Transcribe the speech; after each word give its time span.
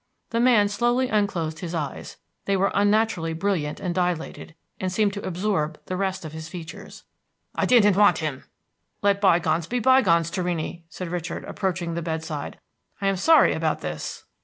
The 0.31 0.39
man 0.39 0.67
slowly 0.67 1.09
unclosed 1.09 1.59
his 1.59 1.75
eyes; 1.75 2.17
they 2.45 2.57
were 2.57 2.71
unnaturally 2.73 3.33
brilliant 3.33 3.79
and 3.79 3.93
dilated, 3.93 4.55
and 4.79 4.91
seemed 4.91 5.13
to 5.13 5.23
absorb 5.23 5.77
the 5.85 5.95
rest 5.95 6.25
of 6.25 6.31
his 6.33 6.49
features. 6.49 7.03
"I 7.53 7.67
didn't 7.67 7.95
want 7.95 8.17
him." 8.17 8.45
"Let 9.03 9.21
by 9.21 9.37
gones 9.37 9.67
be 9.67 9.77
by 9.77 10.01
gones, 10.01 10.31
Torrini," 10.31 10.85
said 10.89 11.09
Richard, 11.09 11.43
approaching 11.43 11.93
the 11.93 12.01
bedside. 12.01 12.57
"I 12.99 13.05
am 13.05 13.15
sorry 13.15 13.53
about 13.53 13.81
this." 13.81 14.23